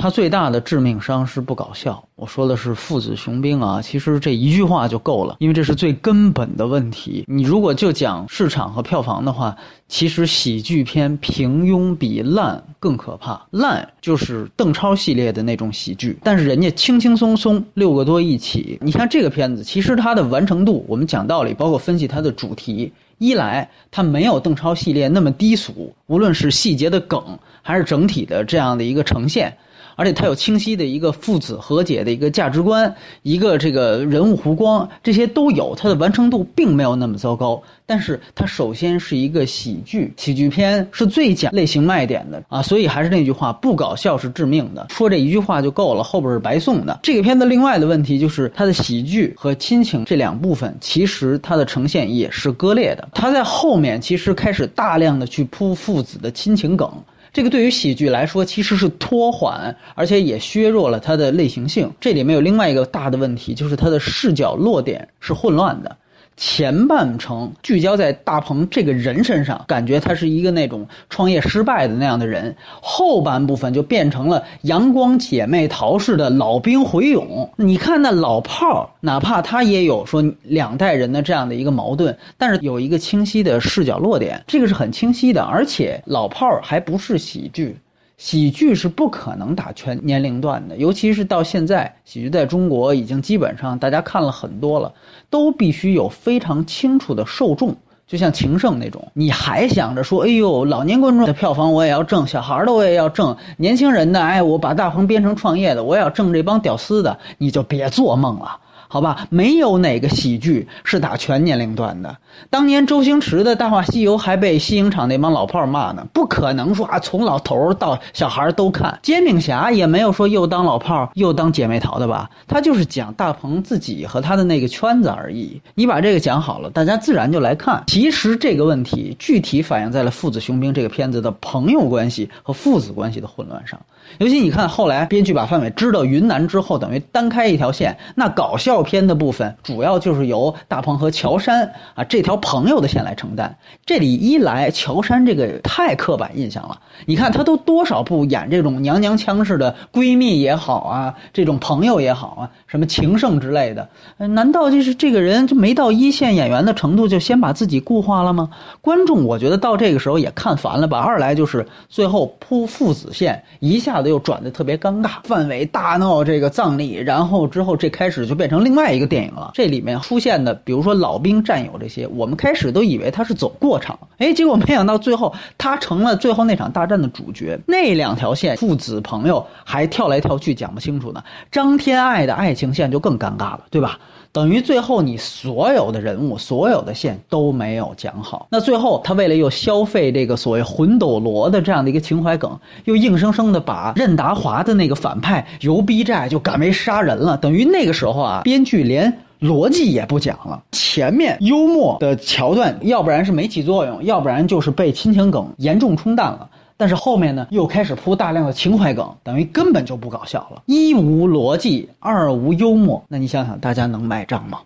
[0.00, 2.02] 他最大的致命伤是不搞笑。
[2.20, 7.24] 我说的是父子雄兵啊，其实这一句话就够了，因为这是最根本的问题。
[7.26, 9.56] 你如果就讲市场和票房的话，
[9.88, 13.40] 其实喜剧片平庸比烂更可怕。
[13.50, 18.78] 烂就是邓超系列的那种喜剧，但是人家轻轻松松六个多亿起。
[18.82, 29.56] 你看这个片子，其实它的完成度，我们讲道理，包括分析它的主题，一来它没有邓超系列那么低俗，无论是细节的梗，还是整体的这样的一个呈现。
[29.96, 37.62] 而且它有清晰的一个父子和解的一个价值观，一个这个人物弧光，这些都有，它的完成度并没有那么糟糕。
[37.86, 44.86] 但是它首先是一个喜剧，喜剧片是最讲类型卖点的啊，所以还是那句话，不搞笑是致命的。
[44.90, 47.00] 说这一句话就够了，后边是白送的。
[47.02, 53.08] 这个片子另外的问题就是它的喜剧和亲情这两部分，其实它的呈现也是割裂的。
[53.12, 56.88] 它在后面其实开始大量的去铺父子的亲情梗。
[57.32, 61.90] 这个对于喜剧来说，其实是拖缓，而且也削弱了它的类型性。
[62.00, 65.96] 这里面有另外一个大的问题，就是它的视角落点是混乱的。
[66.42, 77.46] 前半程聚焦在大鹏这个人身上，感觉他是一个那种创业失败的那样的人；后半部分就变成了阳光姐妹淘式的老兵回勇。
[77.56, 85.42] 你看那老炮儿，哪怕他也有说两代人的这样的一个矛盾，但是有一个清晰的视角落点，这个是很清晰的。
[85.42, 87.76] 而且老炮儿还不是喜剧。
[88.20, 94.92] 喜剧是不可能打全年龄段的，尤其是到现在，喜剧在中国已经基本上大家看了很多了，
[95.30, 97.74] 都必须有非常清楚的受众。
[98.06, 108.58] 就像情圣那种，你还想着说，哎呦，老年观众的票房我也要挣，小孩的我也要挣，年轻人的，哎，我把大鹏编成创业的，我也要挣这帮屌丝的，你就别做梦了。
[108.92, 112.16] 好吧，没有哪个喜剧是打全年龄段的。
[112.50, 118.98] 当年周星驰的《大话西游》还被西影厂那帮老炮骂呢，不可能说啊，从老头到小孩都看。
[119.00, 122.28] 煎饼侠也没有说又当老炮又当姐妹淘的吧？
[122.48, 125.60] 他就是讲大鹏自己和他的那个圈子而已。
[125.76, 127.84] 你把这个讲好了，大家自然就来看。
[127.86, 133.78] 其实这个问题具体反映在了《父子雄兵》这个片子的朋友关系和父子关系的混乱上。
[134.18, 143.58] 尤其你看后来编剧把范伟支到云南之后，等于单开一条线，那搞笑照片的部分主要就是由大鹏和乔杉啊这条朋友的线来承担。
[143.84, 146.80] 这里一来，乔杉这个太刻板印象了。
[147.06, 158.48] 你看他都多少部演这种娘娘腔式的闺蜜也好啊，这种朋友也好啊，什么情圣之类的，难道就是这个人就没到一线演员的程度，就先把自己固化了吗？
[158.80, 160.98] 观众我觉得到这个时候也看烦了吧。
[160.98, 164.10] 二来就是最后铺父子线一下子。
[164.10, 169.50] 又转的特别尴尬，范伟大闹这个葬礼，然后之后这开始就变成另另外一个电影了。
[169.52, 177.58] 这里面出现的，比如说老兵战友这些，我们开始都以为他是走过场，哎，结果没想到最后他成了最后那场大战的主角。
[177.66, 181.20] 那两条线，父子朋友还跳来跳去，讲不清楚呢。
[181.50, 183.98] 张天爱的爱情线就更尴尬了，对吧？
[184.32, 188.46] 等于最后你所有的人物、所有的线都没有讲好。
[188.52, 197.36] 那最后他为了又消费这个所谓魂斗罗的这样的一个情怀梗，又硬生生的把任达华的那个反派游逼债就改为杀人了。
[197.38, 199.10] 等于那个时候啊，编剧连
[199.40, 206.46] 逻辑也不讲了，前面幽默的桥段，要不然是没起作用，要不然就是被亲情梗严重冲淡了。
[206.76, 210.62] 但是后面呢，又开始铺大量的情怀梗，等于根本就不搞笑了。
[210.66, 214.58] 一无逻辑，二无幽默，那你想想，大家能买账吗？